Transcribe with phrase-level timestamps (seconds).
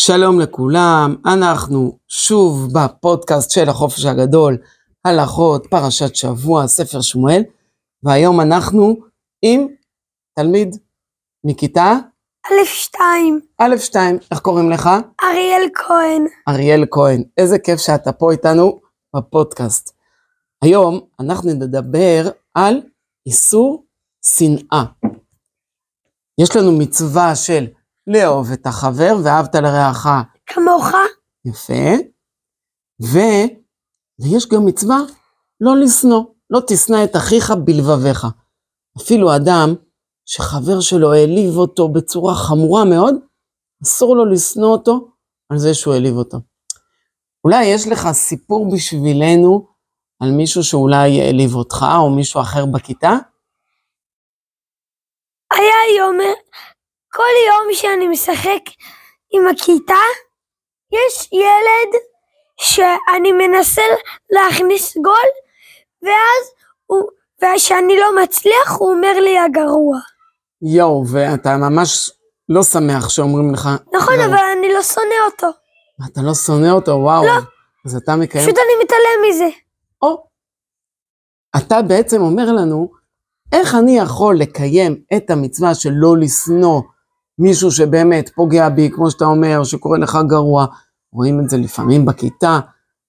[0.00, 4.56] שלום לכולם, אנחנו שוב בפודקאסט של החופש הגדול,
[5.04, 7.42] הלכות, פרשת שבוע, ספר שמואל,
[8.02, 8.96] והיום אנחנו
[9.42, 9.66] עם
[10.34, 10.76] תלמיד
[11.44, 11.92] מכיתה
[12.46, 14.90] א' שתיים, א' 2, איך קוראים לך?
[15.22, 16.26] אריאל כהן.
[16.48, 17.22] אריאל כהן.
[17.36, 18.80] איזה כיף שאתה פה איתנו
[19.16, 19.94] בפודקאסט.
[20.62, 22.80] היום אנחנו נדבר על
[23.26, 23.84] איסור
[24.24, 24.84] שנאה.
[26.40, 27.66] יש לנו מצווה של
[28.08, 30.06] לאהוב את החבר ואהבת לרעך
[30.46, 30.86] כמוך?
[31.44, 32.02] יפה,
[33.02, 33.18] ו...
[34.20, 34.98] ויש גם מצווה
[35.60, 38.26] לא לשנוא, לא תשנא את אחיך בלבביך.
[38.98, 39.74] אפילו אדם
[40.26, 43.14] שחבר שלו העליב אותו בצורה חמורה מאוד,
[43.82, 45.10] אסור לו לשנוא אותו
[45.48, 46.38] על זה שהוא העליב אותו.
[47.44, 49.68] אולי יש לך סיפור בשבילנו
[50.22, 53.12] על מישהו שאולי העליב אותך או מישהו אחר בכיתה?
[55.52, 56.18] היה יום,
[57.12, 58.62] כל יום שאני משחק
[59.32, 60.02] עם הכיתה,
[60.92, 62.00] יש ילד
[62.60, 63.82] שאני מנסה
[64.30, 65.28] להכניס גול,
[66.02, 66.52] ואז
[66.86, 67.02] הוא,
[67.38, 69.98] וכשאני לא מצליח, הוא אומר לי הגרוע.
[70.62, 72.10] יואו, ואתה ממש
[72.48, 73.68] לא שמח שאומרים לך...
[73.92, 74.26] נכון, גרוע.
[74.26, 75.46] אבל אני לא שונא אותו.
[76.12, 77.24] אתה לא שונא אותו, וואו.
[77.24, 77.32] לא.
[77.86, 78.44] אז אתה מקיים...
[78.44, 79.48] פשוט אני מתעלם מזה.
[80.02, 80.26] או.
[81.56, 82.90] אתה בעצם אומר לנו,
[83.52, 86.82] איך אני יכול לקיים את המצווה של לא לשנוא
[87.38, 90.66] מישהו שבאמת פוגע בי, כמו שאתה אומר, שקורא לך גרוע.
[91.12, 92.60] רואים את זה לפעמים בכיתה,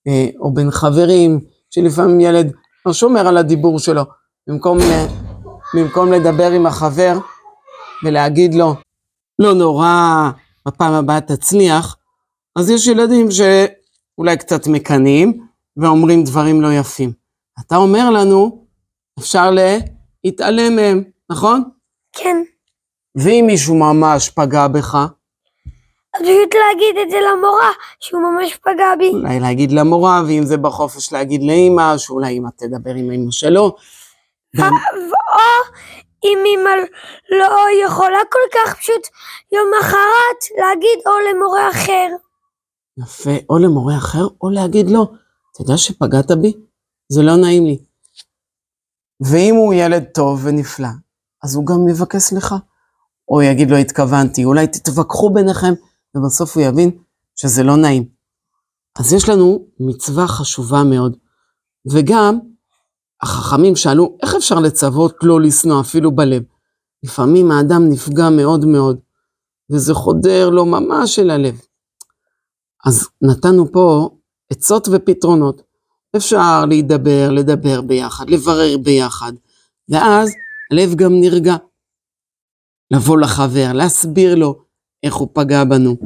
[0.07, 2.51] אה, או בין חברים, שלפעמים ילד
[2.85, 4.01] לא שומר על הדיבור שלו.
[4.47, 4.77] במקום,
[5.73, 7.17] במקום לדבר עם החבר
[8.03, 8.75] ולהגיד לו,
[9.39, 10.29] לא נורא,
[10.67, 11.97] בפעם הבאה תצליח,
[12.55, 17.11] אז יש ילדים שאולי קצת מקנאים ואומרים דברים לא יפים.
[17.59, 18.65] אתה אומר לנו,
[19.19, 19.51] אפשר
[20.23, 21.63] להתעלם מהם, נכון?
[22.13, 22.37] כן.
[23.15, 24.95] ואם מישהו ממש פגע בך,
[26.15, 29.09] אז פשוט להגיד את זה למורה, שהוא ממש פגע בי.
[29.09, 33.75] אולי להגיד למורה, ואם זה בחופש להגיד לאמא, שאולי אמא תדבר עם אמא שלו.
[34.59, 34.63] או
[36.23, 36.69] אם אמא
[37.29, 39.07] לא יכולה כל כך, פשוט
[39.51, 42.07] יום אחרת להגיד או למורה אחר.
[42.99, 45.03] יפה, או למורה אחר, או להגיד לו,
[45.51, 46.53] אתה יודע שפגעת בי?
[47.09, 47.79] זה לא נעים לי.
[49.21, 50.87] ואם הוא ילד טוב ונפלא,
[51.43, 52.55] אז הוא גם יבקש סליחה.
[53.29, 55.73] או יגיד לו, התכוונתי, אולי תתווכחו ביניכם,
[56.15, 56.91] ובסוף הוא יבין
[57.35, 58.05] שזה לא נעים.
[58.99, 61.17] אז יש לנו מצווה חשובה מאוד.
[61.91, 62.39] וגם,
[63.21, 66.43] החכמים שאלו, איך אפשר לצוות לא לשנוא אפילו בלב?
[67.03, 68.99] לפעמים האדם נפגע מאוד מאוד,
[69.71, 71.61] וזה חודר לו ממש אל הלב.
[72.85, 74.09] אז נתנו פה
[74.51, 75.61] עצות ופתרונות.
[76.15, 79.33] אפשר להידבר, לדבר ביחד, לברר ביחד,
[79.89, 80.31] ואז
[80.71, 81.55] הלב גם נרגע.
[82.91, 84.63] לבוא לחבר, להסביר לו
[85.03, 85.97] איך הוא פגע בנו.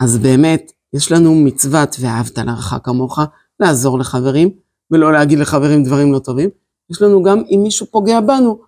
[0.00, 3.18] אז באמת, יש לנו מצוות ואהבת לרעך כמוך,
[3.60, 4.50] לעזור לחברים,
[4.90, 6.50] ולא להגיד לחברים דברים לא טובים.
[6.90, 8.60] יש לנו גם, אם מישהו פוגע בנו,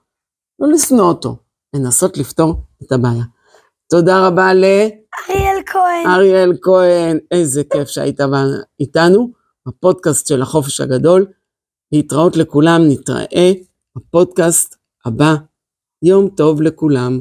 [0.58, 1.36] לא לשנוא אותו,
[1.74, 3.25] לנסות לפתור את הבעיה.
[3.90, 4.64] תודה רבה ל...
[5.30, 6.06] אריאל כהן.
[6.06, 8.20] אריאל כהן, איזה כיף שהיית
[8.80, 9.32] איתנו
[9.69, 11.26] בפודקאסט של החופש הגדול.
[11.92, 13.52] להתראות לכולם, נתראה
[13.96, 15.34] בפודקאסט הבא.
[16.03, 17.20] יום טוב לכולם.